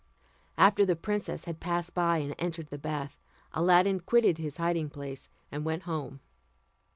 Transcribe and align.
After 0.57 0.83
the 0.83 0.95
princess 0.95 1.45
had 1.45 1.59
passed 1.59 1.93
by, 1.93 2.17
and 2.17 2.33
entered 2.39 2.69
the 2.71 2.79
bath, 2.79 3.19
Aladdin 3.53 3.99
quitted 3.99 4.39
his 4.39 4.57
hiding 4.57 4.89
place, 4.89 5.29
and 5.51 5.63
went 5.63 5.83
home. 5.83 6.21